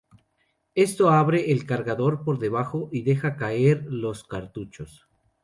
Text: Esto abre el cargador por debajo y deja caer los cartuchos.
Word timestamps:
Esto 0.73 1.11
abre 1.11 1.51
el 1.51 1.67
cargador 1.67 2.23
por 2.23 2.39
debajo 2.39 2.89
y 2.91 3.03
deja 3.03 3.35
caer 3.35 3.85
los 3.85 4.23
cartuchos. 4.23 5.07